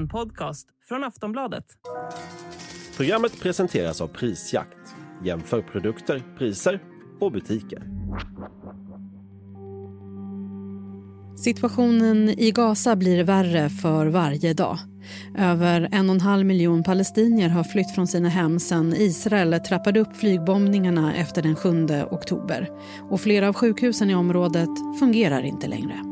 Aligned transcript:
En 0.00 0.08
podcast 0.08 0.68
från 0.88 1.04
Aftonbladet. 1.04 1.64
Programmet 2.96 3.40
presenteras 3.40 4.00
av 4.00 4.08
Prisjakt. 4.08 4.78
Jämför 5.24 5.62
produkter, 5.62 6.22
priser 6.38 6.82
och 7.20 7.32
butiker. 7.32 7.82
Situationen 11.36 12.28
i 12.28 12.50
Gaza 12.50 12.96
blir 12.96 13.24
värre 13.24 13.68
för 13.68 14.06
varje 14.06 14.54
dag. 14.54 14.78
Över 15.38 15.88
en 15.92 16.08
och 16.08 16.14
en 16.14 16.20
halv 16.20 16.46
miljon 16.46 16.82
palestinier 16.82 17.48
har 17.48 17.64
flytt 17.64 17.94
från 17.94 18.06
sina 18.06 18.28
hem 18.28 18.58
sedan 18.58 18.94
Israel 18.96 19.60
trappade 19.60 20.00
upp 20.00 20.16
flygbombningarna 20.16 21.14
efter 21.14 21.42
den 21.42 21.56
7 21.56 21.86
oktober. 22.10 22.68
Och 23.10 23.20
flera 23.20 23.48
av 23.48 23.54
sjukhusen 23.54 24.10
i 24.10 24.14
området 24.14 24.70
fungerar 24.98 25.42
inte 25.42 25.66
längre. 25.66 26.09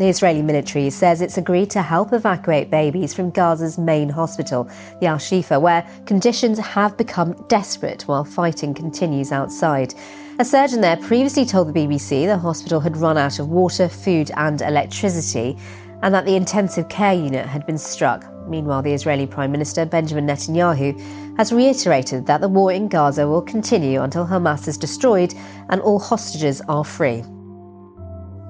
The 0.00 0.08
Israeli 0.08 0.40
military 0.40 0.88
says 0.88 1.20
it's 1.20 1.36
agreed 1.36 1.68
to 1.72 1.82
help 1.82 2.14
evacuate 2.14 2.70
babies 2.70 3.12
from 3.12 3.30
Gaza's 3.30 3.76
main 3.76 4.08
hospital, 4.08 4.66
the 4.98 5.06
Al 5.08 5.18
Shifa, 5.18 5.60
where 5.60 5.86
conditions 6.06 6.58
have 6.58 6.96
become 6.96 7.34
desperate 7.48 8.08
while 8.08 8.24
fighting 8.24 8.72
continues 8.72 9.30
outside. 9.30 9.92
A 10.38 10.44
surgeon 10.46 10.80
there 10.80 10.96
previously 10.96 11.44
told 11.44 11.68
the 11.68 11.78
BBC 11.78 12.24
the 12.24 12.38
hospital 12.38 12.80
had 12.80 12.96
run 12.96 13.18
out 13.18 13.38
of 13.40 13.50
water, 13.50 13.90
food, 13.90 14.30
and 14.38 14.62
electricity, 14.62 15.58
and 16.02 16.14
that 16.14 16.24
the 16.24 16.34
intensive 16.34 16.88
care 16.88 17.12
unit 17.12 17.44
had 17.44 17.66
been 17.66 17.76
struck. 17.76 18.24
Meanwhile, 18.48 18.80
the 18.80 18.94
Israeli 18.94 19.26
Prime 19.26 19.52
Minister 19.52 19.84
Benjamin 19.84 20.26
Netanyahu 20.26 21.36
has 21.36 21.52
reiterated 21.52 22.24
that 22.24 22.40
the 22.40 22.48
war 22.48 22.72
in 22.72 22.88
Gaza 22.88 23.28
will 23.28 23.42
continue 23.42 24.00
until 24.00 24.26
Hamas 24.26 24.66
is 24.66 24.78
destroyed 24.78 25.34
and 25.68 25.82
all 25.82 25.98
hostages 25.98 26.62
are 26.62 26.86
free. 26.86 27.22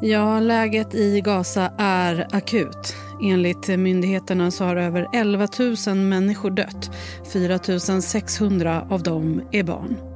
Ja, 0.03 0.41
läget 0.41 0.95
i 0.95 1.21
Gaza 1.21 1.73
är 1.79 2.27
akut. 2.33 2.95
Enligt 3.23 3.69
myndigheterna 3.69 4.51
så 4.51 4.65
har 4.65 4.77
över 4.77 5.09
11 5.13 5.49
000 5.87 5.97
människor 5.97 6.51
dött. 6.51 6.91
4 7.33 7.59
600 8.01 8.87
av 8.91 9.03
dem 9.03 9.43
är 9.53 9.63
barn. 9.63 10.10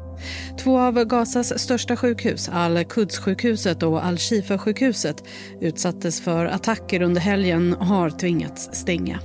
Två 0.58 0.78
av 0.78 1.04
Gazas 1.04 1.58
största 1.58 1.96
sjukhus, 1.96 2.48
Al-Quds-sjukhuset 2.52 3.82
och 3.82 4.04
Al-Shifa-sjukhuset 4.04 5.24
utsattes 5.60 6.20
för 6.20 6.46
attacker 6.46 7.02
under 7.02 7.20
helgen 7.20 7.74
och 7.74 7.86
har 7.86 8.10
tvingats 8.10 8.68
stänga. 8.72 9.20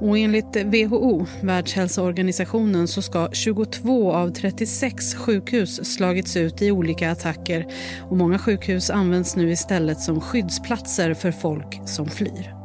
Och 0.00 0.18
enligt 0.18 0.56
WHO, 0.64 1.26
Världshälsoorganisationen, 1.42 2.88
så 2.88 3.02
ska 3.02 3.28
22 3.32 4.12
av 4.12 4.30
36 4.30 5.14
sjukhus 5.14 5.94
slagits 5.94 6.36
ut 6.36 6.62
i 6.62 6.70
olika 6.70 7.10
attacker 7.10 7.66
och 8.10 8.16
många 8.16 8.38
sjukhus 8.38 8.90
används 8.90 9.36
nu 9.36 9.50
istället 9.50 10.00
som 10.00 10.20
skyddsplatser 10.20 11.14
för 11.14 11.32
folk 11.32 11.80
som 11.88 12.06
flyr. 12.06 12.55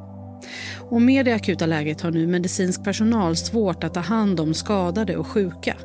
Och 0.92 1.02
med 1.02 1.26
det 1.26 1.34
akuta 1.34 1.66
läget 1.66 2.02
har 2.02 2.12
nu 2.12 2.28
medicinsk 2.28 2.84
personal 2.84 3.36
svårt 3.36 3.84
att 3.84 3.94
ta 3.94 4.00
hand 4.00 4.40
om 4.40 4.54
skadade 4.54 5.18
och 5.18 5.28
sjuka. 5.28 5.78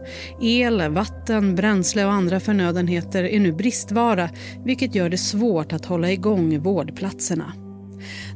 El, 0.43 0.91
vatten, 0.91 1.55
bränsle 1.55 2.05
och 2.05 2.13
andra 2.13 2.41
förnödenheter 2.41 3.25
är 3.25 3.41
nu 3.41 3.53
bristvara 3.53 4.31
vilket 4.65 4.95
gör 4.95 5.09
det 5.09 5.19
svårt 5.19 5.73
att 5.73 5.85
hålla 5.85 6.13
igång 6.13 6.59
vårdplatserna. 6.59 7.53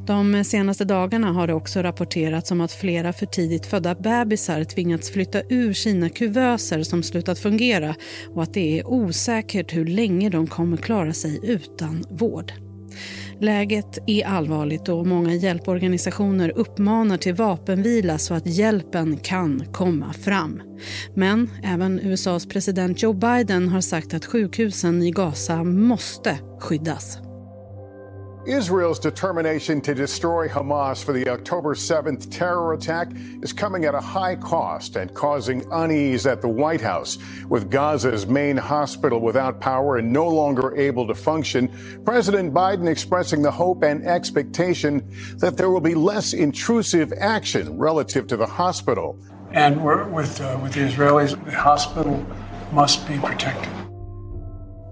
De 0.07 0.43
senaste 0.43 0.85
dagarna 0.85 1.31
har 1.31 1.47
det 1.47 1.53
också 1.53 1.81
rapporterats 1.81 2.51
om 2.51 2.61
att 2.61 2.71
flera 2.71 3.13
för 3.13 3.25
tidigt 3.25 3.65
födda 3.65 3.95
bebisar 3.95 4.63
tvingats 4.63 5.11
flytta 5.11 5.41
ur 5.49 5.73
sina 5.73 6.09
kuvöser 6.09 6.83
som 6.83 7.03
slutat 7.03 7.39
fungera 7.39 7.95
och 8.35 8.43
att 8.43 8.53
det 8.53 8.79
är 8.79 8.87
osäkert 8.87 9.73
hur 9.73 9.85
länge 9.85 10.29
de 10.29 10.47
kommer 10.47 10.77
klara 10.77 11.13
sig 11.13 11.39
utan 11.43 12.03
vård. 12.09 12.53
Läget 13.41 13.97
är 14.07 14.25
allvarligt 14.25 14.89
och 14.89 15.07
många 15.07 15.33
hjälporganisationer 15.33 16.51
uppmanar 16.55 17.17
till 17.17 17.33
vapenvila 17.33 18.17
så 18.17 18.33
att 18.33 18.47
hjälpen 18.47 19.17
kan 19.17 19.65
komma 19.71 20.13
fram. 20.13 20.61
Men 21.15 21.49
även 21.63 21.99
USAs 21.99 22.45
president 22.45 23.03
Joe 23.03 23.13
Biden 23.13 23.67
har 23.67 23.81
sagt 23.81 24.13
att 24.13 24.25
sjukhusen 24.25 25.03
i 25.03 25.11
Gaza 25.11 25.63
måste 25.63 26.39
skyddas. 26.59 27.30
Israel's 28.45 28.97
determination 28.97 29.81
to 29.81 29.93
destroy 29.93 30.47
Hamas 30.47 31.03
for 31.03 31.13
the 31.13 31.29
October 31.29 31.75
7th 31.75 32.31
terror 32.31 32.73
attack 32.73 33.11
is 33.41 33.53
coming 33.53 33.85
at 33.85 33.93
a 33.93 34.01
high 34.01 34.35
cost 34.35 34.95
and 34.95 35.13
causing 35.13 35.63
unease 35.71 36.25
at 36.25 36.41
the 36.41 36.47
White 36.47 36.81
House. 36.81 37.19
With 37.49 37.69
Gaza's 37.69 38.25
main 38.25 38.57
hospital 38.57 39.21
without 39.21 39.61
power 39.61 39.97
and 39.97 40.11
no 40.11 40.27
longer 40.27 40.75
able 40.75 41.05
to 41.07 41.13
function, 41.13 41.69
President 42.03 42.51
Biden 42.51 42.87
expressing 42.87 43.43
the 43.43 43.51
hope 43.51 43.83
and 43.83 44.05
expectation 44.07 45.07
that 45.37 45.55
there 45.55 45.69
will 45.69 45.81
be 45.81 45.95
less 45.95 46.33
intrusive 46.33 47.13
action 47.19 47.77
relative 47.77 48.25
to 48.27 48.37
the 48.37 48.47
hospital. 48.47 49.19
And 49.51 49.83
with, 49.83 50.41
uh, 50.41 50.59
with 50.63 50.73
the 50.73 50.79
Israelis, 50.79 51.43
the 51.45 51.51
hospital 51.51 52.25
must 52.71 53.07
be 53.07 53.19
protected. 53.19 53.80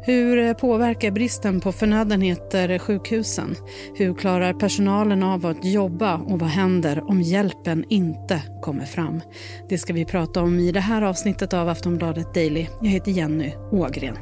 Hur 0.09 0.38
eh, 0.38 0.53
påverkar 0.53 1.12
bristen 1.12 1.59
på 1.59 1.72
förnödenheter 1.72 2.80
sjukhusen? 2.80 3.56
Hur 3.96 4.14
klarar 4.14 4.53
personalen 4.53 5.24
av 5.24 5.46
att 5.46 5.66
jobba 5.66 6.18
och 6.18 6.40
vad 6.40 6.50
händer 6.50 7.09
om 7.09 7.22
hjälpen 7.22 7.86
inte 7.90 8.42
kommer 8.62 8.86
fram? 8.86 9.22
Det 9.69 9.78
ska 9.78 9.94
vi 9.94 10.06
prata 10.06 10.42
om 10.42 10.59
i 10.59 10.72
det 10.72 10.80
här 10.80 11.02
avsnittet 11.02 11.53
av 11.53 11.69
Aftonbladet 11.69 12.34
Daily. 12.34 12.68
Jag 12.81 12.90
heter 12.90 13.12
Jenny 13.12 13.53
Ågren. 13.72 14.18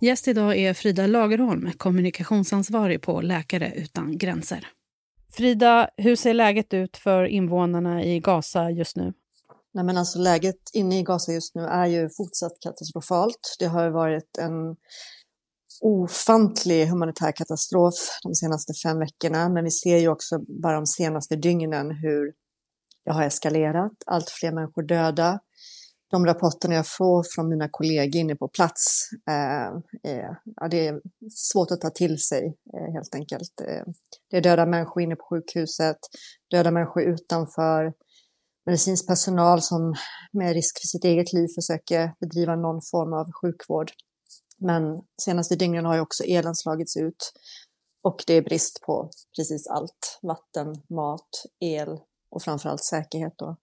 Gäst 0.00 0.28
idag 0.28 0.56
är 0.56 0.74
Frida 0.74 1.06
Lagerholm, 1.06 1.70
kommunikationsansvarig 1.76 3.02
på 3.02 3.20
Läkare 3.20 3.72
utan 3.76 4.18
gränser. 4.18 4.66
Frida, 5.32 5.88
hur 5.96 6.16
ser 6.16 6.34
läget 6.34 6.74
ut 6.74 6.96
för 6.96 7.24
invånarna 7.24 8.04
i 8.04 8.20
Gaza 8.20 8.70
just 8.70 8.96
nu? 8.96 9.12
Nej, 9.74 9.84
men 9.84 9.96
alltså 9.96 10.18
läget 10.18 10.70
inne 10.72 10.98
i 10.98 11.02
Gaza 11.02 11.32
just 11.32 11.54
nu 11.54 11.62
är 11.62 11.86
ju 11.86 12.08
fortsatt 12.16 12.60
katastrofalt. 12.60 13.56
Det 13.58 13.66
har 13.66 13.90
varit 13.90 14.38
en 14.38 14.76
ofantlig 15.80 16.86
humanitär 16.86 17.32
katastrof 17.32 17.94
de 18.22 18.34
senaste 18.34 18.72
fem 18.74 18.98
veckorna, 18.98 19.48
men 19.48 19.64
vi 19.64 19.70
ser 19.70 19.98
ju 19.98 20.08
också 20.08 20.38
bara 20.62 20.76
de 20.76 20.86
senaste 20.86 21.36
dygnen 21.36 21.90
hur 21.90 22.32
det 23.04 23.12
har 23.12 23.22
eskalerat. 23.22 23.92
Allt 24.06 24.30
fler 24.30 24.52
människor 24.52 24.82
döda. 24.82 25.40
De 26.10 26.26
rapporterna 26.26 26.74
jag 26.74 26.86
får 26.88 27.24
från 27.34 27.48
mina 27.48 27.68
kollegor 27.70 28.20
inne 28.20 28.36
på 28.36 28.48
plats, 28.48 29.08
eh, 29.28 30.12
är, 30.12 30.38
ja, 30.56 30.68
det 30.70 30.86
är 30.86 31.00
svårt 31.30 31.70
att 31.70 31.80
ta 31.80 31.90
till 31.90 32.18
sig 32.18 32.56
eh, 32.74 32.92
helt 32.92 33.14
enkelt. 33.14 33.60
Eh, 33.60 33.84
det 34.30 34.36
är 34.36 34.40
döda 34.40 34.66
människor 34.66 35.02
inne 35.02 35.16
på 35.16 35.24
sjukhuset, 35.30 35.96
döda 36.50 36.70
människor 36.70 37.02
utanför, 37.02 37.92
medicinsk 38.66 39.06
personal 39.06 39.62
som 39.62 39.94
med 40.32 40.52
risk 40.52 40.80
för 40.80 40.86
sitt 40.86 41.04
eget 41.04 41.32
liv 41.32 41.48
försöker 41.54 42.12
bedriva 42.20 42.56
någon 42.56 42.80
form 42.90 43.12
av 43.12 43.32
sjukvård. 43.32 43.90
Men 44.58 44.82
senaste 45.22 45.56
dygnen 45.56 45.84
har 45.84 45.94
ju 45.94 46.00
också 46.00 46.24
elen 46.24 46.54
slagits 46.54 46.96
ut 46.96 47.32
och 48.02 48.24
det 48.26 48.34
är 48.34 48.42
brist 48.42 48.82
på 48.86 49.10
precis 49.36 49.66
allt. 49.66 50.18
Vatten, 50.22 50.74
mat, 50.88 51.28
el 51.60 51.88
och 52.30 52.42
framförallt 52.42 52.84
säkerhet. 52.84 53.34
Då. 53.38 53.56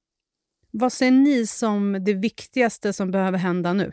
Vad 0.72 0.94
ser 0.94 1.12
ni 1.12 1.48
som 1.48 2.04
det 2.06 2.14
viktigaste 2.14 2.94
som 2.94 3.12
behöver 3.12 3.38
hända 3.38 3.74
nu? 3.74 3.92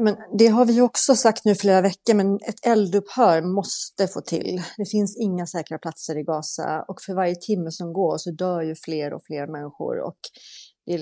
Men 0.00 0.16
det 0.38 0.46
har 0.46 0.64
vi 0.64 0.80
också 0.80 1.14
sagt 1.14 1.44
nu 1.44 1.54
flera 1.54 1.80
veckor, 1.80 2.14
men 2.14 2.34
ett 2.34 2.66
eldupphör 2.66 3.42
måste 3.42 4.08
få 4.08 4.20
till. 4.20 4.62
Det 4.76 4.86
finns 4.90 5.16
inga 5.16 5.46
säkra 5.46 5.78
platser 5.78 6.18
i 6.18 6.22
Gaza 6.22 6.84
och 6.88 7.02
för 7.06 7.14
varje 7.14 7.34
timme 7.34 7.70
som 7.70 7.92
går 7.92 8.18
så 8.18 8.30
dör 8.30 8.62
ju 8.62 8.74
fler 8.84 9.12
och 9.12 9.22
fler 9.24 9.46
människor. 9.46 10.00
Och 10.00 10.18
det 10.86 10.98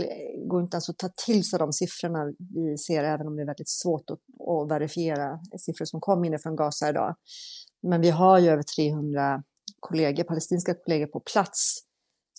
går 0.48 0.62
inte 0.62 0.74
ens 0.74 0.88
att 0.88 0.98
ta 0.98 1.08
till 1.26 1.44
sig 1.44 1.58
de 1.58 1.72
siffrorna 1.72 2.32
vi 2.54 2.78
ser, 2.78 3.04
även 3.04 3.26
om 3.26 3.36
det 3.36 3.42
är 3.42 3.46
väldigt 3.46 3.68
svårt 3.68 4.10
att, 4.10 4.18
att 4.48 4.70
verifiera 4.70 5.38
siffror 5.58 5.84
som 5.84 6.00
kom 6.00 6.24
inifrån 6.24 6.56
Gaza 6.56 6.88
idag. 6.88 7.14
Men 7.82 8.00
vi 8.00 8.10
har 8.10 8.38
ju 8.38 8.48
över 8.48 8.62
300 8.62 9.42
kollegor, 9.80 10.24
palestinska 10.24 10.74
kollegor 10.74 11.06
på 11.06 11.20
plats 11.20 11.78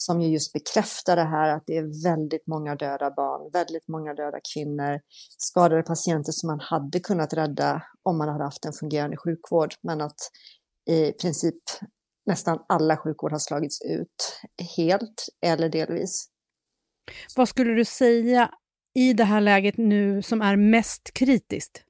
som 0.02 0.22
ju 0.22 0.28
just 0.28 0.54
bekräftar 0.54 1.16
det 1.16 1.24
här 1.24 1.50
att 1.50 1.64
det 1.66 1.78
är 1.78 2.04
väldigt 2.04 2.48
många 2.48 2.76
döda 2.76 3.12
barn, 3.12 3.52
väldigt 3.54 3.88
många 3.88 4.14
döda 4.14 4.40
kvinnor, 4.54 5.00
skadade 5.38 5.84
patienter 5.84 6.32
som 6.32 6.48
man 6.48 6.60
hade 6.60 7.00
kunnat 7.00 7.34
rädda 7.34 7.84
om 8.04 8.18
man 8.18 8.30
hade 8.30 8.44
haft 8.44 8.66
en 8.66 8.74
fungerande 8.74 9.18
sjukvård, 9.18 9.74
men 9.84 10.02
att 10.02 10.20
i 10.90 11.12
princip 11.12 11.56
nästan 12.26 12.60
alla 12.70 12.98
sjukvård 12.98 13.32
har 13.32 13.40
slagits 13.40 13.82
ut 13.82 14.42
helt 14.78 15.26
eller 15.46 15.70
delvis. 15.70 16.26
Vad 17.36 17.50
skulle 17.50 17.74
du 17.74 17.86
säga 17.86 18.52
i 18.96 19.14
det 19.14 19.24
här 19.24 19.42
läget 19.42 19.78
nu 19.78 20.22
som 20.22 20.42
är 20.42 20.56
mest 20.56 21.14
kritiskt? 21.14 21.84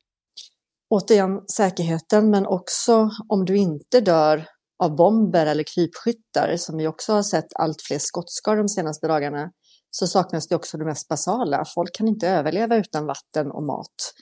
Återigen 0.90 1.48
säkerheten, 1.48 2.30
men 2.30 2.46
också 2.46 3.10
om 3.30 3.46
du 3.46 3.58
inte 3.58 4.02
dör 4.02 4.46
av 4.82 4.96
bomber 4.96 5.46
eller 5.46 5.64
krypskyttar 5.64 6.58
som 6.58 6.78
vi 6.78 6.88
också 6.88 7.14
har 7.14 7.24
sett 7.24 7.48
allt 7.56 7.82
fler 7.82 8.00
skottskador 8.00 8.58
de 8.58 8.70
senaste 8.70 9.08
dagarna 9.08 9.52
så 9.90 10.08
saknas 10.08 10.48
det 10.48 10.56
också 10.56 10.78
det 10.78 10.86
mest 10.86 11.08
basala. 11.08 11.66
Folk 11.76 11.96
kan 11.96 12.08
inte 12.08 12.30
överleva 12.30 12.76
utan 12.76 13.06
vatten 13.06 13.52
och 13.52 13.64
mat. 13.64 14.14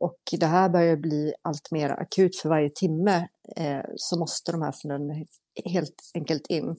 Och 0.00 0.18
det 0.40 0.46
här 0.46 0.68
börjar 0.68 0.96
bli 0.96 1.32
allt 1.42 1.70
mer 1.70 1.90
akut 1.90 2.36
för 2.36 2.48
varje 2.48 2.70
timme 2.70 3.28
eh, 3.56 3.80
så 3.96 4.18
måste 4.18 4.52
de 4.52 4.62
här 4.62 4.72
förnödenheterna 4.72 5.26
helt 5.64 5.94
enkelt 6.14 6.46
in. 6.48 6.76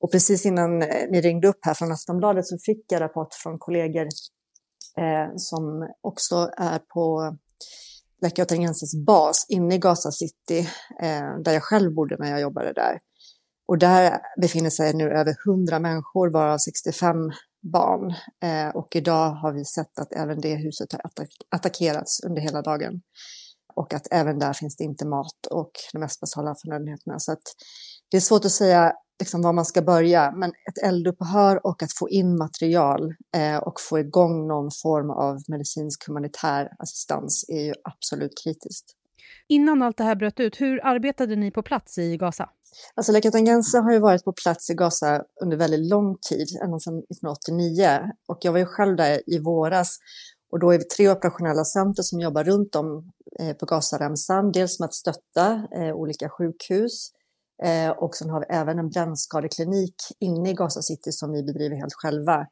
Och 0.00 0.12
precis 0.12 0.46
innan 0.46 0.82
eh, 0.82 1.10
ni 1.10 1.20
ringde 1.20 1.48
upp 1.48 1.58
här 1.62 1.74
från 1.74 1.92
Aftonbladet 1.92 2.46
så 2.46 2.58
fick 2.66 2.92
jag 2.92 3.00
rapport 3.00 3.34
från 3.34 3.58
kollegor 3.58 4.06
eh, 4.98 5.32
som 5.36 5.88
också 6.00 6.50
är 6.56 6.78
på 6.78 7.36
Läkarvetenskapens 8.24 8.94
bas 9.06 9.46
inne 9.48 9.74
i 9.74 9.78
Gaza 9.78 10.10
City, 10.10 10.58
eh, 11.02 11.38
där 11.44 11.52
jag 11.52 11.62
själv 11.62 11.94
bodde 11.94 12.16
när 12.18 12.30
jag 12.30 12.40
jobbade 12.40 12.72
där. 12.72 12.98
Och 13.68 13.78
där 13.78 14.18
befinner 14.40 14.70
sig 14.70 14.94
nu 14.94 15.10
över 15.10 15.34
100 15.46 15.78
människor, 15.78 16.30
varav 16.30 16.58
65 16.58 17.16
barn. 17.72 18.14
Eh, 18.44 18.76
och 18.76 18.96
idag 18.96 19.30
har 19.30 19.52
vi 19.52 19.64
sett 19.64 19.98
att 19.98 20.12
även 20.12 20.40
det 20.40 20.54
huset 20.54 20.92
har 20.92 21.00
attack 21.04 21.28
attackerats 21.48 22.24
under 22.24 22.42
hela 22.42 22.62
dagen. 22.62 23.02
Och 23.74 23.94
att 23.94 24.06
även 24.10 24.38
där 24.38 24.52
finns 24.52 24.76
det 24.76 24.84
inte 24.84 25.06
mat 25.06 25.46
och 25.50 25.70
de 25.92 25.98
mest 25.98 26.20
basala 26.20 26.54
förnödenheterna. 26.62 27.18
Så 27.18 27.32
att 27.32 27.42
det 28.10 28.16
är 28.16 28.20
svårt 28.20 28.44
att 28.44 28.50
säga 28.50 28.92
liksom 29.18 29.42
var 29.42 29.52
man 29.52 29.64
ska 29.64 29.82
börja, 29.82 30.32
men 30.36 30.50
ett 30.50 30.78
eldupphör 30.82 31.66
och 31.66 31.82
att 31.82 31.92
få 31.92 32.08
in 32.08 32.38
material 32.38 33.14
eh, 33.36 33.56
och 33.56 33.80
få 33.80 33.98
igång 33.98 34.48
någon 34.48 34.70
form 34.82 35.10
av 35.10 35.38
medicinsk 35.48 36.06
humanitär 36.06 36.68
assistans 36.78 37.44
är 37.48 37.62
ju 37.62 37.72
absolut 37.84 38.32
kritiskt. 38.44 38.84
Innan 39.48 39.82
allt 39.82 39.96
det 39.96 40.04
här 40.04 40.16
bröt 40.16 40.40
ut, 40.40 40.60
hur 40.60 40.86
arbetade 40.86 41.36
ni 41.36 41.50
på 41.50 41.62
plats 41.62 41.98
i 41.98 42.16
Gaza? 42.16 42.48
Alltså 42.94 43.12
Läkare 43.12 43.32
Tangensa 43.32 43.80
har 43.80 43.92
ju 43.92 43.98
varit 43.98 44.24
på 44.24 44.32
plats 44.32 44.70
i 44.70 44.74
Gaza 44.74 45.22
under 45.42 45.56
väldigt 45.56 45.90
lång 45.90 46.16
tid, 46.28 46.46
ända 46.62 46.78
sedan 46.78 46.98
1989. 46.98 48.00
Och 48.28 48.38
jag 48.40 48.52
var 48.52 48.58
ju 48.58 48.66
själv 48.66 48.96
där 48.96 49.20
i 49.26 49.38
våras 49.38 49.98
och 50.52 50.60
då 50.60 50.70
är 50.70 50.78
vi 50.78 50.84
tre 50.84 51.10
operationella 51.10 51.64
center 51.64 52.02
som 52.02 52.20
jobbar 52.20 52.44
runt 52.44 52.76
om 52.76 53.12
eh, 53.40 53.56
på 53.56 53.66
Gazaremsan. 53.66 54.52
Dels 54.52 54.80
med 54.80 54.86
att 54.86 54.94
stötta 54.94 55.68
eh, 55.76 55.94
olika 55.94 56.28
sjukhus 56.28 57.10
eh, 57.62 57.90
och 57.90 58.14
sen 58.14 58.30
har 58.30 58.40
vi 58.40 58.46
även 58.48 58.78
en 58.78 58.88
brännskadeklinik 58.88 59.94
inne 60.20 60.50
i 60.50 60.54
Gaza 60.54 60.82
City 60.82 61.12
som 61.12 61.32
vi 61.32 61.42
bedriver 61.42 61.76
helt 61.76 61.94
själva. 61.94 62.46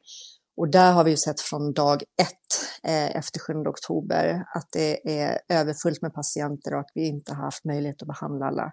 Och 0.57 0.69
där 0.69 0.93
har 0.93 1.03
vi 1.03 1.11
ju 1.11 1.17
sett 1.17 1.41
från 1.41 1.73
dag 1.73 2.03
ett 2.21 2.83
eh, 2.83 3.15
efter 3.15 3.39
7 3.39 3.53
oktober 3.53 4.43
att 4.55 4.67
det 4.71 5.21
är 5.21 5.39
överfullt 5.49 6.01
med 6.01 6.13
patienter 6.13 6.73
och 6.73 6.79
att 6.79 6.91
vi 6.93 7.07
inte 7.07 7.33
har 7.33 7.43
haft 7.43 7.65
möjlighet 7.65 8.01
att 8.01 8.07
behandla 8.07 8.45
alla. 8.45 8.71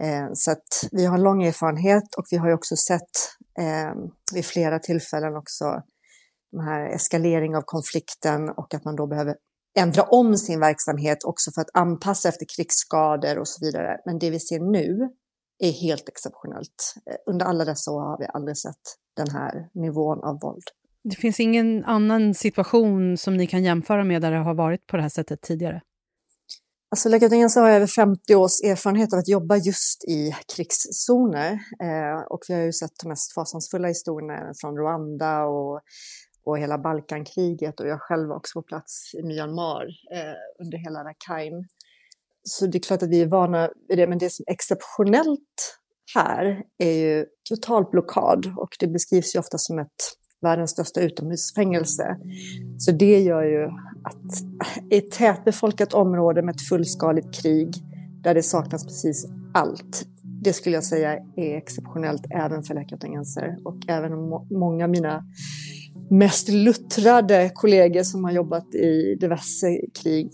Eh, 0.00 0.28
så 0.34 0.50
att 0.50 0.88
vi 0.92 1.04
har 1.06 1.18
lång 1.18 1.42
erfarenhet 1.42 2.14
och 2.16 2.24
vi 2.30 2.36
har 2.36 2.48
ju 2.48 2.54
också 2.54 2.76
sett 2.76 3.10
eh, 3.58 3.94
vid 4.34 4.44
flera 4.44 4.78
tillfällen 4.78 5.36
också 5.36 5.82
den 6.52 6.60
här 6.60 6.94
eskalering 6.94 7.56
av 7.56 7.62
konflikten 7.62 8.48
och 8.48 8.74
att 8.74 8.84
man 8.84 8.96
då 8.96 9.06
behöver 9.06 9.36
ändra 9.78 10.02
om 10.02 10.36
sin 10.36 10.60
verksamhet 10.60 11.24
också 11.24 11.50
för 11.52 11.60
att 11.60 11.70
anpassa 11.74 12.28
efter 12.28 12.46
krigsskador 12.56 13.38
och 13.38 13.48
så 13.48 13.66
vidare. 13.66 13.98
Men 14.06 14.18
det 14.18 14.30
vi 14.30 14.40
ser 14.40 14.60
nu 14.60 15.08
är 15.62 15.72
helt 15.72 16.08
exceptionellt. 16.08 16.94
Eh, 17.10 17.16
under 17.26 17.46
alla 17.46 17.64
dessa 17.64 17.90
år 17.90 18.00
har 18.00 18.18
vi 18.18 18.26
aldrig 18.34 18.56
sett 18.56 18.82
den 19.16 19.30
här 19.30 19.68
nivån 19.74 20.24
av 20.24 20.40
våld. 20.40 20.64
Det 21.04 21.16
finns 21.16 21.40
ingen 21.40 21.84
annan 21.84 22.34
situation 22.34 23.16
som 23.16 23.36
ni 23.36 23.46
kan 23.46 23.64
jämföra 23.64 24.04
med 24.04 24.22
där 24.22 24.32
det 24.32 24.38
har 24.38 24.54
varit 24.54 24.86
på 24.86 24.96
det 24.96 25.02
här 25.02 25.10
sättet 25.10 25.40
tidigare? 25.40 25.82
Alltså 26.90 27.08
Läkarföreningen 27.08 27.50
har 27.54 27.70
över 27.70 27.86
50 27.86 28.34
års 28.34 28.60
erfarenhet 28.64 29.12
av 29.12 29.18
att 29.18 29.28
jobba 29.28 29.56
just 29.56 30.04
i 30.04 30.36
krigszoner. 30.56 31.52
Eh, 31.82 32.22
och 32.30 32.40
vi 32.48 32.54
har 32.54 32.60
ju 32.60 32.72
sett 32.72 32.92
de 33.02 33.08
mest 33.08 33.34
fasansfulla 33.34 33.88
historierna 33.88 34.52
från 34.60 34.76
Rwanda 34.76 35.44
och, 35.44 35.80
och 36.44 36.58
hela 36.58 36.78
Balkankriget 36.78 37.80
och 37.80 37.88
jag 37.88 38.00
själv 38.00 38.28
var 38.28 38.36
också 38.36 38.62
på 38.62 38.66
plats 38.66 39.14
i 39.14 39.22
Myanmar 39.22 39.82
eh, 40.14 40.64
under 40.64 40.78
hela 40.78 41.04
Rakhine. 41.04 41.64
Så 42.44 42.66
det 42.66 42.78
är 42.78 42.80
klart 42.80 43.02
att 43.02 43.08
vi 43.08 43.22
är 43.22 43.26
vana 43.26 43.70
vid 43.88 43.98
det, 43.98 44.06
men 44.06 44.18
det 44.18 44.30
som 44.30 44.44
är 44.46 44.52
exceptionellt 44.52 45.78
här 46.14 46.62
är 46.78 46.92
ju 46.92 47.26
total 47.48 47.84
blockad 47.90 48.46
och 48.56 48.76
det 48.78 48.86
beskrivs 48.88 49.34
ju 49.34 49.38
ofta 49.38 49.58
som 49.58 49.78
ett 49.78 49.88
världens 50.42 50.70
största 50.70 51.00
utomhusfängelse. 51.00 52.16
Så 52.78 52.92
det 52.92 53.20
gör 53.20 53.42
ju 53.42 53.64
att 54.04 54.42
i 54.92 54.98
ett 54.98 55.10
tätbefolkat 55.10 55.94
område 55.94 56.42
med 56.42 56.54
ett 56.54 56.68
fullskaligt 56.68 57.34
krig 57.34 57.68
där 58.22 58.34
det 58.34 58.42
saknas 58.42 58.84
precis 58.84 59.26
allt, 59.54 60.06
det 60.44 60.52
skulle 60.52 60.74
jag 60.74 60.84
säga 60.84 61.12
är 61.36 61.56
exceptionellt 61.56 62.22
även 62.30 62.62
för 62.62 62.74
läkartangenser 62.74 63.56
och 63.64 63.76
även 63.88 64.12
om 64.12 64.46
många 64.50 64.84
av 64.84 64.90
mina 64.90 65.24
mest 66.10 66.48
luttrade 66.48 67.50
kollegor 67.54 68.02
som 68.02 68.24
har 68.24 68.32
jobbat 68.32 68.74
i 68.74 69.16
diverse 69.20 69.80
krig 70.02 70.30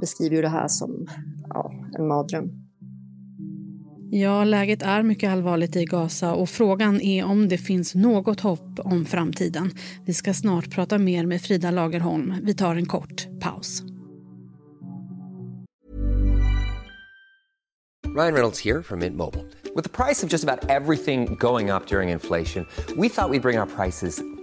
beskriver 0.00 0.36
ju 0.36 0.42
det 0.42 0.48
här 0.48 0.68
som 0.68 1.06
ja, 1.48 1.72
en 1.98 2.08
mardröm. 2.08 2.68
Ja, 4.10 4.44
läget 4.44 4.82
är 4.82 5.02
mycket 5.02 5.30
allvarligt 5.30 5.76
i 5.76 5.84
Gaza 5.84 6.34
och 6.34 6.48
frågan 6.48 7.00
är 7.00 7.24
om 7.24 7.48
det 7.48 7.58
finns 7.58 7.94
något 7.94 8.40
hopp 8.40 8.78
om 8.78 9.04
framtiden. 9.04 9.70
Vi 10.04 10.14
ska 10.14 10.34
snart 10.34 10.70
prata 10.70 10.98
mer 10.98 11.26
med 11.26 11.40
Frida 11.40 11.70
Lagerholm. 11.70 12.34
Vi 12.42 12.54
tar 12.54 12.76
en 12.76 12.86
kort 12.86 13.26
paus. 13.40 13.82
Ryan 18.16 18.32
Reynolds 18.32 18.64
här 18.64 18.82
från 18.82 18.98
Mint 18.98 19.16
Mobile. 19.16 19.44
Med 19.74 19.92
priset 19.92 20.30
på 20.30 20.32
nästan 20.32 20.58
allt 20.68 21.00
som 21.00 21.36
går 21.36 21.76
upp 21.76 21.92
under 21.92 22.02
inflationen, 22.02 22.66
trodde 22.86 23.02
vi 23.02 23.06
att 23.06 23.30
vi 23.30 23.38
skulle 23.38 23.40
bring 23.40 23.58
våra 23.58 23.66
priser 23.66 24.37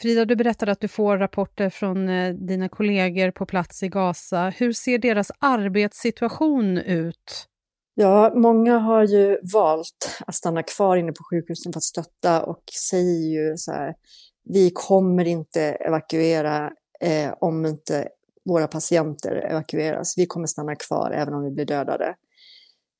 Frida, 0.00 0.24
du 0.24 0.36
berättade 0.36 0.72
att 0.72 0.80
du 0.80 0.88
får 0.88 1.18
rapporter 1.18 1.70
från 1.70 2.08
eh, 2.08 2.34
dina 2.34 2.68
kollegor 2.68 3.30
på 3.30 3.46
plats 3.46 3.82
i 3.82 3.88
Gaza. 3.88 4.52
Hur 4.56 4.72
ser 4.72 4.98
deras 4.98 5.30
arbetssituation 5.38 6.78
ut? 6.78 7.48
Ja, 7.94 8.32
många 8.34 8.78
har 8.78 9.04
ju 9.04 9.38
valt 9.52 10.20
att 10.26 10.34
stanna 10.34 10.62
kvar 10.62 10.96
inne 10.96 11.12
på 11.12 11.24
sjukhusen 11.30 11.72
för 11.72 11.78
att 11.78 11.84
stötta 11.84 12.42
och 12.42 12.62
säger 12.88 13.28
ju 13.28 13.56
så 13.56 13.72
här, 13.72 13.94
vi 14.44 14.70
kommer 14.74 15.24
inte 15.24 15.62
evakuera 15.62 16.72
eh, 17.00 17.34
om 17.40 17.66
inte 17.66 18.08
våra 18.44 18.66
patienter 18.66 19.36
evakueras. 19.50 20.18
Vi 20.18 20.26
kommer 20.26 20.46
stanna 20.46 20.74
kvar 20.74 21.10
även 21.10 21.34
om 21.34 21.44
vi 21.44 21.50
blir 21.50 21.64
dödade. 21.64 22.06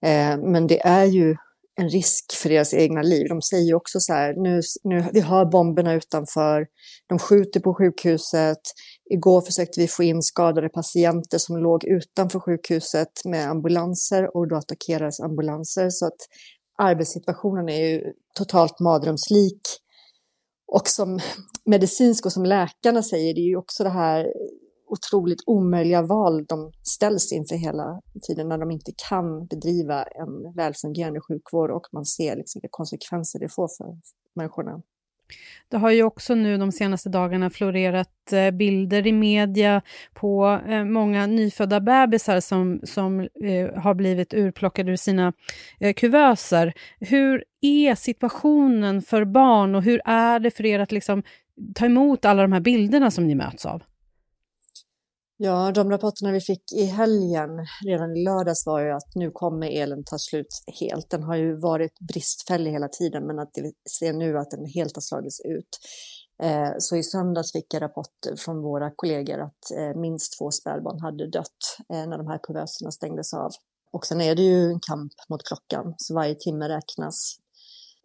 Eh, 0.05 0.39
men 0.39 0.67
det 0.67 0.87
är 0.87 1.05
ju 1.05 1.37
en 1.77 1.89
risk 1.89 2.33
för 2.43 2.49
deras 2.49 2.75
egna 2.75 3.03
liv. 3.03 3.27
De 3.29 3.43
säger 3.43 3.75
också 3.75 4.01
så 4.01 4.13
här, 4.13 4.35
nu, 4.37 4.61
nu, 4.85 5.11
vi 5.13 5.21
hör 5.21 5.45
bomberna 5.45 5.95
utanför, 5.95 6.67
de 7.09 7.19
skjuter 7.19 7.61
på 7.61 7.75
sjukhuset. 7.75 8.61
Igår 9.11 9.41
försökte 9.41 9.81
vi 9.81 9.89
få 9.89 10.03
in 10.03 10.23
skadade 10.23 10.69
patienter 10.69 11.39
som 11.39 11.57
låg 11.57 11.85
utanför 11.85 12.41
sjukhuset 12.41 13.13
med 13.25 13.51
ambulanser 13.51 14.37
och 14.37 14.49
då 14.49 14.57
attackerades 14.57 15.21
ambulanser. 15.21 15.91
Så 15.91 16.07
att 16.07 16.19
arbetssituationen 16.79 17.69
är 17.69 17.89
ju 17.89 18.03
totalt 18.39 18.81
mardrömslik. 18.81 19.61
Och 20.73 20.89
som 20.89 21.21
medicinsk 21.67 22.27
och 22.27 22.33
som 22.33 22.45
läkarna 22.45 23.03
säger, 23.03 23.35
det 23.35 23.41
är 23.41 23.49
ju 23.49 23.57
också 23.57 23.85
det 23.85 23.91
här 23.91 24.27
otroligt 24.87 25.43
omöjliga 25.47 26.03
val 26.03 26.45
de 26.45 26.73
ställs 26.83 27.33
inför 27.33 27.57
hela 27.57 28.01
tiden 28.23 28.49
när 28.49 28.59
de 28.59 28.71
inte 28.71 28.93
kan 29.09 29.47
bedriva 29.47 30.03
en 30.03 30.55
välfungerande 30.55 31.21
sjukvård 31.21 31.71
och 31.71 31.87
man 31.93 32.05
ser 32.05 32.37
liksom 32.37 32.59
vilka 32.61 32.69
konsekvenser 32.71 33.39
det 33.39 33.49
får 33.49 33.69
för 33.69 33.97
människorna. 34.35 34.83
Det 35.69 35.77
har 35.77 35.91
ju 35.91 36.03
också 36.03 36.35
nu 36.35 36.57
de 36.57 36.73
senaste 36.73 37.09
dagarna 37.09 37.51
florerat 37.51 38.33
eh, 38.33 38.51
bilder 38.51 39.07
i 39.07 39.13
media 39.13 39.83
på 40.15 40.61
eh, 40.69 40.85
många 40.85 41.27
nyfödda 41.27 41.81
bebisar 41.81 42.41
som, 42.41 42.81
som 42.85 43.21
eh, 43.21 43.83
har 43.83 43.95
blivit 43.95 44.35
urplockade 44.35 44.93
ur 44.93 44.97
sina 44.97 45.33
kuvöser. 45.97 46.73
Hur 47.01 47.45
är 47.61 47.95
situationen 47.95 49.03
för 49.03 49.25
barn 49.25 49.75
och 49.75 49.83
hur 49.83 50.01
är 50.05 50.41
det 50.41 50.51
för 50.51 50.67
er 50.67 50.81
att 50.81 50.93
liksom 50.93 51.23
ta 51.75 51.87
emot 51.87 52.25
alla 52.25 52.43
de 52.43 52.53
här 52.53 52.61
bilderna 52.61 53.11
som 53.11 53.27
ni 53.27 53.35
möts 53.35 53.67
av? 53.67 53.83
Ja, 55.39 55.73
de 55.73 55.91
rapporterna 55.91 56.33
vi 56.33 56.41
fick 56.41 56.73
i 56.73 56.85
helgen, 56.85 57.51
redan 57.87 58.17
i 58.17 58.25
lördags, 58.25 58.67
var 58.67 58.81
ju 58.81 58.91
att 58.91 59.15
nu 59.15 59.31
kommer 59.31 59.67
elen 59.67 60.05
ta 60.05 60.19
slut 60.19 60.47
helt. 60.81 61.11
Den 61.11 61.23
har 61.23 61.37
ju 61.37 61.61
varit 61.61 61.99
bristfällig 61.99 62.71
hela 62.71 62.89
tiden, 62.89 63.27
men 63.27 63.39
att 63.39 63.51
vi 63.55 63.73
ser 63.99 64.13
nu 64.13 64.39
att 64.39 64.51
den 64.51 64.67
helt 64.67 64.97
har 64.97 65.01
slagits 65.01 65.41
ut. 65.41 65.79
Eh, 66.43 66.73
så 66.79 66.97
i 66.97 67.03
söndags 67.03 67.53
fick 67.53 67.75
jag 67.75 67.83
rapporter 67.83 68.37
från 68.37 68.63
våra 68.63 68.91
kollegor 68.97 69.41
att 69.41 69.71
eh, 69.79 70.01
minst 70.01 70.39
två 70.39 70.51
spädbarn 70.51 71.01
hade 71.01 71.31
dött 71.31 71.63
eh, 71.93 72.07
när 72.09 72.19
de 72.19 72.27
här 72.27 72.41
kuvöserna 72.43 72.91
stängdes 72.91 73.35
av. 73.35 73.51
Och 73.93 74.07
sen 74.07 74.21
är 74.21 74.35
det 74.35 74.43
ju 74.43 74.71
en 74.71 74.81
kamp 74.81 75.13
mot 75.29 75.43
klockan, 75.43 75.95
så 75.97 76.15
varje 76.15 76.35
timme 76.35 76.69
räknas. 76.69 77.37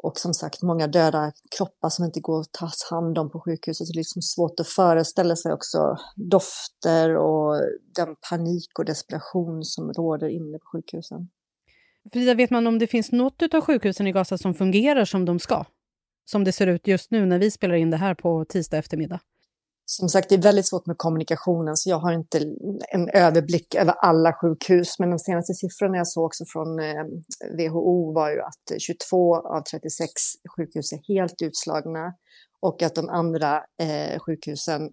Och 0.04 0.18
som 0.18 0.34
sagt, 0.34 0.62
många 0.62 0.88
döda 0.88 1.32
kroppar 1.58 1.90
som 1.90 2.06
inte 2.06 2.20
går 2.20 2.40
att 2.40 2.52
tas 2.52 2.84
hand 2.92 3.18
om 3.18 3.32
på 3.32 3.40
sjukhuset. 3.40 3.88
Det 3.88 3.94
är 3.94 3.98
liksom 3.98 4.22
svårt 4.22 4.60
att 4.60 4.68
föreställa 4.68 5.36
sig 5.36 5.54
också 5.54 5.98
dofter 6.16 7.18
och 7.18 7.62
den 7.96 8.16
panik 8.30 8.80
och 8.80 8.86
desperation 8.86 9.64
som 9.64 9.94
råder 9.94 10.28
inne 10.28 10.58
på 10.58 10.66
sjukhusen. 10.74 11.30
Frida, 12.14 12.34
vet 12.34 12.50
man 12.50 12.68
om 12.68 12.80
det 12.80 12.88
finns 12.88 13.12
något 13.12 13.54
av 13.54 13.62
sjukhusen 13.62 14.08
i 14.08 14.12
Gaza 14.12 14.38
som 14.38 14.54
fungerar 14.54 15.06
som 15.06 15.26
de 15.26 15.40
ska? 15.40 15.66
Som 16.26 16.44
det 16.44 16.52
ser 16.52 16.68
ut 16.68 16.88
just 16.88 17.12
nu 17.12 17.26
när 17.26 17.40
vi 17.40 17.52
spelar 17.52 17.76
in 17.76 17.92
det 17.92 17.98
här 17.98 18.16
på 18.16 18.46
tisdag 18.46 18.78
eftermiddag? 18.78 19.20
Som 20.00 20.10
sagt, 20.10 20.30
det 20.30 20.36
är 20.36 20.42
väldigt 20.42 20.68
svårt 20.68 20.86
med 20.86 20.98
kommunikationen, 20.98 21.78
så 21.78 21.90
jag 21.90 22.00
har 22.00 22.14
inte 22.14 22.38
en 22.92 23.10
överblick 23.10 23.76
över 23.76 23.94
alla 23.94 24.34
sjukhus. 24.34 25.00
Men 25.00 25.10
de 25.10 25.20
senaste 25.20 25.54
siffrorna 25.54 25.98
jag 25.98 26.08
såg 26.08 26.26
också 26.26 26.44
från 26.48 26.80
eh, 26.80 27.04
WHO 27.58 28.14
var 28.14 28.32
ju 28.32 28.42
att 28.42 28.82
22 28.82 29.36
av 29.36 29.62
36 29.62 30.12
sjukhus 30.56 30.94
är 30.94 31.14
helt 31.14 31.42
utslagna 31.42 32.14
och 32.62 32.82
att 32.82 32.96
de 32.96 33.10
andra 33.10 33.64
eh, 33.82 34.20
sjukhusen 34.20 34.90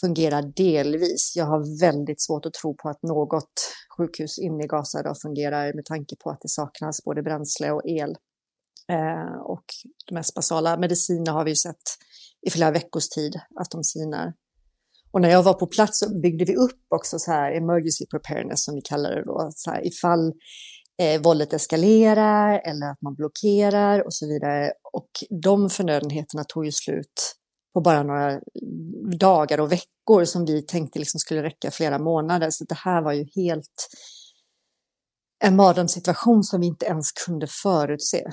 fungerar 0.00 0.42
delvis. 0.56 1.32
Jag 1.36 1.46
har 1.46 1.80
väldigt 1.80 2.22
svårt 2.22 2.46
att 2.46 2.52
tro 2.52 2.76
på 2.76 2.88
att 2.88 3.02
något 3.02 3.52
sjukhus 3.98 4.38
inne 4.38 4.64
i 4.64 4.66
Gaza 4.66 5.00
idag 5.00 5.16
fungerar 5.22 5.74
med 5.74 5.84
tanke 5.84 6.16
på 6.24 6.30
att 6.30 6.40
det 6.40 6.48
saknas 6.48 7.04
både 7.04 7.22
bränsle 7.22 7.70
och 7.70 7.82
el. 7.84 8.16
Eh, 8.92 9.40
och 9.44 9.64
de 10.06 10.14
mest 10.14 10.34
basala 10.34 10.76
mediciner 10.76 11.32
har 11.32 11.44
vi 11.44 11.50
ju 11.50 11.56
sett 11.56 11.82
i 12.46 12.50
flera 12.50 12.70
veckors 12.70 13.08
tid 13.08 13.34
att 13.60 13.70
de 13.70 13.84
sinar. 13.84 14.32
Och 15.12 15.20
när 15.20 15.30
jag 15.30 15.42
var 15.42 15.54
på 15.54 15.66
plats 15.66 15.98
så 15.98 16.20
byggde 16.20 16.44
vi 16.44 16.56
upp 16.56 16.86
också 16.94 17.18
så 17.18 17.30
här 17.30 17.52
emergency 17.52 18.06
preparedness 18.06 18.64
som 18.64 18.74
vi 18.74 18.80
kallar 18.80 19.10
det 19.10 19.22
då. 19.24 19.50
Så 19.54 19.70
här, 19.70 19.86
ifall 19.86 20.32
eh, 20.98 21.22
våldet 21.22 21.52
eskalerar 21.52 22.60
eller 22.64 22.90
att 22.90 23.02
man 23.02 23.14
blockerar 23.14 24.06
och 24.06 24.14
så 24.14 24.26
vidare. 24.26 24.72
Och 24.92 25.10
de 25.42 25.70
förnödenheterna 25.70 26.44
tog 26.44 26.64
ju 26.64 26.72
slut 26.72 27.34
på 27.74 27.80
bara 27.80 28.02
några 28.02 28.40
dagar 29.18 29.60
och 29.60 29.72
veckor 29.72 30.24
som 30.24 30.44
vi 30.44 30.62
tänkte 30.62 30.98
liksom 30.98 31.18
skulle 31.18 31.42
räcka 31.42 31.70
flera 31.70 31.98
månader. 31.98 32.50
Så 32.50 32.64
det 32.64 32.78
här 32.78 33.02
var 33.02 33.12
ju 33.12 33.26
helt 33.34 33.88
en 35.44 35.56
mardrömssituation 35.56 36.42
som 36.42 36.60
vi 36.60 36.66
inte 36.66 36.86
ens 36.86 37.12
kunde 37.12 37.46
förutse. 37.46 38.24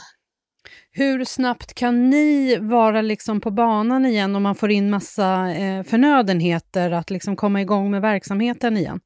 Hur 0.91 1.25
snabbt 1.25 1.73
kan 1.73 2.09
ni 2.09 2.57
vara 2.57 3.01
liksom 3.01 3.41
på 3.41 3.51
banan 3.51 4.05
igen 4.05 4.35
om 4.35 4.43
man 4.43 4.55
får 4.55 4.71
in 4.71 4.89
massa 4.89 5.53
eh, 5.53 5.83
förnödenheter 5.83 6.91
att 6.91 7.09
liksom 7.09 7.35
komma 7.35 7.61
igång 7.61 7.91
med 7.91 8.01
verksamheten 8.01 8.77
igen? 8.77 8.99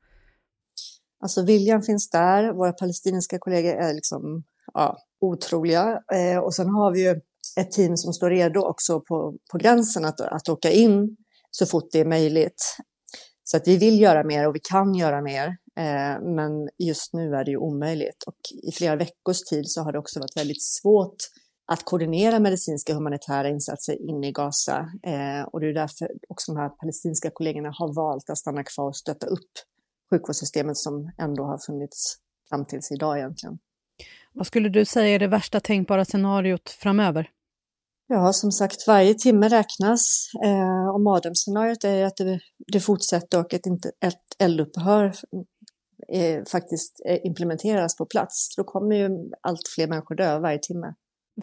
Alltså 1.24 1.46
viljan 1.46 1.82
finns 1.82 2.10
där. 2.10 2.54
Våra 2.54 2.72
palestinska 2.72 3.40
kollegor 3.40 3.74
är 3.74 3.94
liksom 3.94 4.44
ja, 4.74 4.98
otroliga. 5.22 6.00
Eh, 6.14 6.38
och 6.38 6.56
sen 6.56 6.70
har 6.70 6.94
vi 6.94 7.04
ju 7.04 7.22
ett 7.60 7.72
team 7.72 7.98
som 7.98 8.14
står 8.14 8.30
redo 8.30 8.60
också 8.60 9.02
på, 9.02 9.38
på 9.52 9.58
gränsen 9.58 10.06
att, 10.06 10.22
att 10.22 10.50
åka 10.50 10.72
in 10.72 11.18
så 11.52 11.66
fort 11.66 11.90
det 11.92 12.00
är 12.00 12.06
möjligt. 12.06 12.78
Så 13.44 13.58
att 13.58 13.68
vi 13.68 13.78
vill 13.78 14.02
göra 14.02 14.24
mer 14.24 14.48
och 14.48 14.56
vi 14.56 14.60
kan 14.60 14.96
göra 14.96 15.22
mer. 15.22 15.48
Eh, 15.80 16.22
men 16.36 16.70
just 16.78 17.14
nu 17.14 17.36
är 17.36 17.46
det 17.46 17.52
ju 17.52 17.58
omöjligt. 17.58 18.24
Och 18.28 18.38
i 18.68 18.72
flera 18.72 18.96
veckors 18.96 19.42
tid 19.50 19.64
så 19.66 19.82
har 19.82 19.92
det 19.92 20.00
också 20.00 20.20
varit 20.20 20.38
väldigt 20.38 20.64
svårt 20.64 21.16
att 21.68 21.86
koordinera 21.86 22.40
medicinska 22.40 22.94
och 22.94 22.98
humanitära 22.98 23.50
insatser 23.50 24.10
inne 24.10 24.28
i 24.28 24.32
Gaza. 24.32 24.78
Eh, 25.04 25.42
och 25.52 25.60
det 25.60 25.70
är 25.70 25.74
därför 25.74 26.12
också 26.30 26.54
de 26.54 26.60
här 26.60 26.70
palestinska 26.70 27.32
kollegorna 27.34 27.70
har 27.78 27.94
valt 27.94 28.30
att 28.30 28.38
stanna 28.38 28.64
kvar 28.64 28.88
och 28.88 28.98
stötta 28.98 29.28
upp 29.28 29.52
sjukvårdssystemet 30.10 30.78
som 30.78 31.12
ändå 31.18 31.44
har 31.44 31.58
funnits 31.58 32.16
fram 32.50 32.66
tills 32.66 32.92
idag 32.92 33.18
egentligen. 33.18 33.58
Vad 34.34 34.48
skulle 34.48 34.70
du 34.70 34.86
säga 34.86 35.16
är 35.16 35.20
det 35.20 35.28
värsta 35.28 35.60
tänkbara 35.60 36.06
scenariot 36.06 36.70
framöver? 36.70 37.30
Ja, 38.08 38.34
som 38.34 38.52
sagt, 38.52 38.88
varje 38.88 39.14
timme 39.14 39.50
räknas. 39.50 40.30
Eh, 40.44 40.90
och 40.94 41.02
mardrömsscenariot 41.02 41.84
är 41.84 42.06
att 42.06 42.18
det, 42.18 42.40
det 42.74 42.80
fortsätter 42.80 43.40
och 43.40 43.54
att 43.54 43.66
inte 43.66 43.92
ett 44.06 44.36
eldupphör 44.40 45.14
eh, 46.14 46.44
faktiskt 46.52 47.02
eh, 47.06 47.20
implementeras 47.24 47.98
på 47.98 48.06
plats. 48.06 48.56
Då 48.58 48.64
kommer 48.64 48.96
ju 48.96 49.32
allt 49.42 49.68
fler 49.76 49.88
människor 49.88 50.16
dö 50.16 50.40
varje 50.40 50.60
timme. 50.60 50.94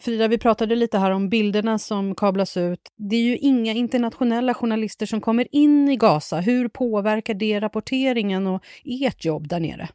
Frida, 0.01 0.27
vi 0.27 0.37
pratade 0.37 0.75
lite 0.75 0.97
här 0.97 1.11
om 1.11 1.29
bilderna 1.29 1.79
som 1.79 2.15
kablas 2.15 2.57
ut. 2.57 2.79
Det 2.97 3.15
är 3.15 3.21
ju 3.21 3.37
inga 3.37 3.73
internationella 3.73 4.53
journalister 4.53 5.05
som 5.05 5.21
kommer 5.21 5.55
in 5.55 5.89
i 5.89 5.95
Gaza. 5.95 6.39
Hur 6.39 6.69
påverkar 6.69 7.33
det 7.33 7.59
rapporteringen 7.59 8.47
och 8.47 8.63
ert 8.83 9.25
jobb 9.25 9.47
där 9.47 9.59
nere? 9.59 9.89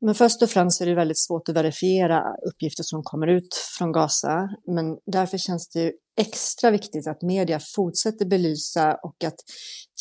Men 0.00 0.14
först 0.14 0.42
och 0.42 0.50
främst 0.50 0.80
är 0.80 0.86
det 0.86 0.94
väldigt 0.94 1.18
svårt 1.18 1.48
att 1.48 1.56
verifiera 1.56 2.22
uppgifter 2.48 2.82
som 2.82 3.02
kommer 3.02 3.26
ut 3.26 3.54
från 3.78 3.92
Gaza. 3.92 4.48
Men 4.66 4.98
därför 5.06 5.38
känns 5.38 5.68
det 5.68 5.92
extra 6.20 6.70
viktigt 6.70 7.06
att 7.06 7.22
media 7.22 7.60
fortsätter 7.76 8.26
belysa 8.26 8.94
och 9.02 9.24
att 9.24 9.36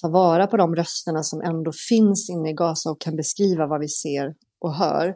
ta 0.01 0.09
vara 0.09 0.47
på 0.47 0.57
de 0.57 0.75
rösterna 0.75 1.23
som 1.23 1.41
ändå 1.41 1.71
finns 1.89 2.29
inne 2.29 2.49
i 2.49 2.53
Gaza 2.53 2.89
och 2.91 3.01
kan 3.01 3.15
beskriva 3.15 3.67
vad 3.67 3.79
vi 3.79 3.87
ser 3.87 4.33
och 4.61 4.73
hör. 4.73 5.15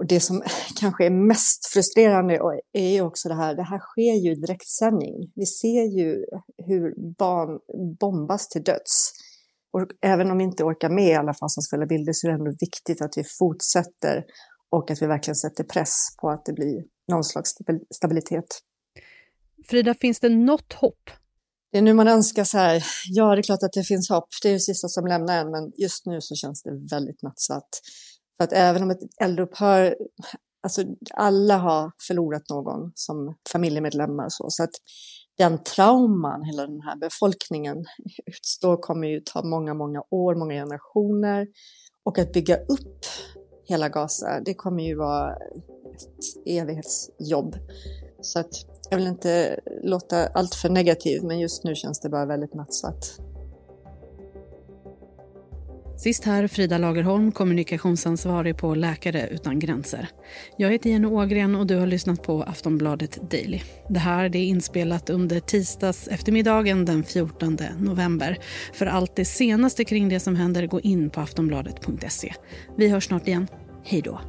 Och 0.00 0.06
det 0.06 0.20
som 0.20 0.42
kanske 0.80 1.06
är 1.06 1.10
mest 1.10 1.66
frustrerande 1.66 2.38
är 2.72 2.88
ju 2.88 3.00
också 3.00 3.28
det 3.28 3.34
här, 3.34 3.54
det 3.54 3.62
här 3.62 3.78
sker 3.78 4.14
ju 4.24 4.32
i 4.32 4.34
direktsändning. 4.34 5.32
Vi 5.34 5.46
ser 5.46 5.82
ju 5.98 6.24
hur 6.66 6.94
barn 7.18 7.58
bombas 8.00 8.48
till 8.48 8.62
döds. 8.62 9.12
Och 9.72 9.86
även 10.02 10.30
om 10.30 10.38
vi 10.38 10.44
inte 10.44 10.64
orkar 10.64 10.90
med 10.90 11.18
alla 11.18 11.34
fasansfulla 11.34 11.86
bilder 11.86 12.12
så 12.12 12.26
är 12.26 12.30
det 12.30 12.38
ändå 12.38 12.52
viktigt 12.60 13.02
att 13.02 13.12
vi 13.16 13.24
fortsätter 13.38 14.24
och 14.70 14.90
att 14.90 15.02
vi 15.02 15.06
verkligen 15.06 15.36
sätter 15.36 15.64
press 15.64 15.96
på 16.20 16.30
att 16.30 16.44
det 16.44 16.52
blir 16.52 16.84
någon 17.08 17.24
slags 17.24 17.50
stabilitet. 17.94 18.58
Frida, 19.68 19.94
finns 19.94 20.20
det 20.20 20.28
något 20.28 20.72
hopp? 20.72 21.10
Det 21.72 21.78
är 21.78 21.82
nu 21.82 21.94
man 21.94 22.08
önskar 22.08 22.44
så 22.44 22.58
här, 22.58 22.84
ja 23.06 23.34
det 23.34 23.40
är 23.40 23.42
klart 23.42 23.62
att 23.62 23.72
det 23.72 23.84
finns 23.84 24.10
hopp, 24.10 24.28
det 24.42 24.48
är 24.48 24.52
det 24.52 24.60
sista 24.60 24.88
som 24.88 25.06
lämnar 25.06 25.38
en, 25.38 25.50
men 25.50 25.72
just 25.76 26.06
nu 26.06 26.20
så 26.20 26.34
känns 26.34 26.62
det 26.62 26.70
väldigt 26.90 27.22
nattsvart. 27.22 27.70
För 28.40 28.44
att 28.44 28.52
även 28.52 28.82
om 28.82 28.90
ett 28.90 29.00
eldupphör, 29.22 29.96
alltså 30.62 30.82
alla 31.14 31.56
har 31.56 31.92
förlorat 32.06 32.42
någon 32.50 32.92
som 32.94 33.34
familjemedlemmar 33.52 34.24
och 34.24 34.32
så, 34.32 34.46
så 34.50 34.62
att 34.62 34.70
den 35.38 35.62
trauman 35.62 36.44
hela 36.44 36.66
den 36.66 36.80
här 36.80 36.96
befolkningen 36.96 37.84
utstår 38.26 38.76
kommer 38.76 39.08
ju 39.08 39.20
ta 39.20 39.42
många, 39.42 39.74
många 39.74 40.02
år, 40.10 40.34
många 40.34 40.54
generationer. 40.54 41.46
Och 42.04 42.18
att 42.18 42.32
bygga 42.32 42.56
upp 42.56 43.04
hela 43.64 43.88
Gaza, 43.88 44.40
det 44.44 44.54
kommer 44.54 44.82
ju 44.82 44.96
vara 44.96 45.32
ett 45.32 46.46
evighetsjobb. 46.46 47.56
Så 48.20 48.38
att 48.38 48.54
jag 48.90 48.98
vill 48.98 49.06
inte 49.06 49.60
låta 49.82 50.26
allt 50.26 50.54
för 50.54 50.68
negativ, 50.68 51.24
men 51.24 51.40
just 51.40 51.64
nu 51.64 51.74
känns 51.74 52.00
det 52.00 52.08
bara 52.08 52.26
väldigt 52.26 52.54
nattsvart. 52.54 53.29
Sist 56.00 56.24
här 56.24 56.46
Frida 56.46 56.78
Lagerholm, 56.78 57.32
kommunikationsansvarig 57.32 58.56
på 58.56 58.74
Läkare 58.74 59.28
utan 59.28 59.58
gränser. 59.58 60.08
Jag 60.56 60.70
heter 60.70 60.90
Jenny 60.90 61.06
Ågren 61.06 61.54
och 61.54 61.66
du 61.66 61.76
har 61.76 61.86
lyssnat 61.86 62.22
på 62.22 62.42
Aftonbladet 62.42 63.30
Daily. 63.30 63.60
Det 63.88 63.98
här 63.98 64.24
är 64.24 64.36
inspelat 64.36 65.10
under 65.10 65.40
tisdags 65.40 66.08
eftermiddagen 66.08 66.84
den 66.84 67.04
14 67.04 67.58
november. 67.78 68.38
För 68.72 68.86
allt 68.86 69.16
det 69.16 69.24
senaste 69.24 69.84
kring 69.84 70.08
det 70.08 70.20
som 70.20 70.36
händer, 70.36 70.66
gå 70.66 70.80
in 70.80 71.10
på 71.10 71.20
aftonbladet.se. 71.20 72.34
Vi 72.76 72.88
hörs 72.88 73.04
snart 73.04 73.28
igen. 73.28 73.46
Hej 73.84 74.02
då! 74.02 74.20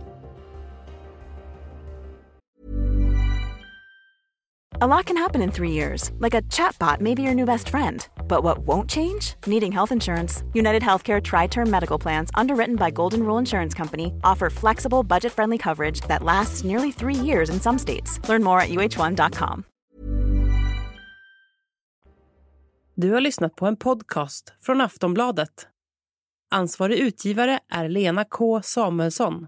A 4.83 4.87
lot 4.87 5.05
can 5.05 5.17
happen 5.17 5.41
in 5.41 5.51
three 5.51 5.71
years, 5.71 6.11
like 6.19 6.33
a 6.33 6.41
chatbot 6.49 7.01
may 7.01 7.15
be 7.15 7.21
your 7.21 7.35
new 7.35 7.45
best 7.45 7.69
friend. 7.69 8.07
But 8.31 8.43
what 8.43 8.59
won't 8.59 8.89
change? 8.89 9.35
Needing 9.45 9.73
health 9.73 9.91
insurance. 9.91 10.43
United 10.53 10.81
Healthcare 10.81 11.21
Tri 11.21 11.47
Term 11.47 11.69
Medical 11.69 12.01
Plans, 12.01 12.29
underwritten 12.39 12.75
by 12.75 12.91
Golden 12.91 13.19
Rule 13.19 13.39
Insurance 13.39 13.77
Company, 13.77 14.13
offer 14.23 14.49
flexible, 14.49 15.03
budget 15.03 15.33
friendly 15.33 15.57
coverage 15.57 16.07
that 16.07 16.23
lasts 16.23 16.63
nearly 16.63 16.91
three 16.91 17.25
years 17.25 17.49
in 17.49 17.59
some 17.59 17.77
states. 17.77 18.29
Learn 18.29 18.43
more 18.43 18.61
at 18.61 18.69
uh1.com. 18.69 19.63
Du 22.95 23.13
har 23.13 23.21
lyssnat 23.21 23.55
på 23.55 23.65
en 23.65 23.75
podcast 23.75 24.53
från 24.61 24.81
Aftonbladet. 24.81 25.67
Ansvarig 26.51 26.99
utgivare 26.99 27.59
är 27.69 27.89
Lena 27.89 28.25
K 28.25 28.61
Samuelsson. 28.61 29.47